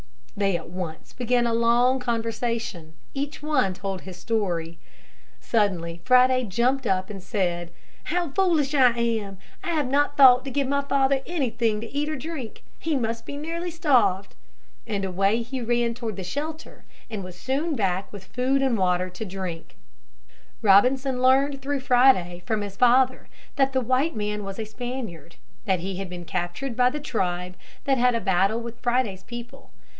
They 0.35 0.57
at 0.57 0.69
once 0.69 1.13
began 1.13 1.45
a 1.45 1.53
long 1.53 1.99
conversation, 1.99 2.93
each 3.13 3.43
one 3.43 3.75
told 3.75 4.01
his 4.01 4.17
story. 4.17 4.79
Suddenly 5.39 6.01
Friday 6.03 6.45
jumped 6.45 6.87
up 6.87 7.11
and 7.11 7.21
said, 7.21 7.69
"How 8.05 8.31
foolish 8.31 8.73
I 8.73 8.93
am, 8.97 9.37
I 9.63 9.71
have 9.71 9.87
not 9.87 10.17
thought 10.17 10.43
to 10.45 10.49
give 10.49 10.67
my 10.67 10.81
father 10.81 11.21
anything 11.27 11.81
to 11.81 11.91
eat 11.93 12.09
and 12.09 12.19
drink. 12.19 12.63
He 12.79 12.95
must 12.95 13.27
be 13.27 13.37
nearly 13.37 13.69
starved." 13.69 14.33
And 14.87 15.05
away 15.05 15.43
he 15.43 15.61
ran 15.61 15.93
toward 15.93 16.15
the 16.15 16.23
shelter 16.23 16.85
and 17.07 17.23
was 17.23 17.37
soon 17.37 17.75
back 17.75 18.11
with 18.11 18.25
food 18.25 18.63
and 18.63 18.79
water 18.79 19.09
to 19.11 19.25
drink. 19.25 19.75
[Illustration: 20.63 20.63
FRIDAY 20.63 20.87
AND 20.87 20.95
HIS 20.97 21.03
FATHER] 21.03 21.17
Robinson 21.19 21.21
learned 21.21 21.61
through 21.61 21.79
Friday 21.81 22.41
from 22.47 22.61
his 22.61 22.77
father 22.77 23.27
that 23.57 23.73
the 23.73 23.81
white 23.81 24.15
man 24.15 24.43
was 24.43 24.57
a 24.57 24.65
Spaniard, 24.65 25.35
that 25.65 25.81
he 25.81 25.97
had 25.97 26.09
been 26.09 26.25
captured 26.25 26.75
by 26.75 26.89
the 26.89 26.99
tribe 27.01 27.55
that 27.83 27.99
had 27.99 28.15
a 28.15 28.21
battle 28.21 28.59
with 28.59 28.79
Friday's 28.79 29.21
people. 29.21 29.69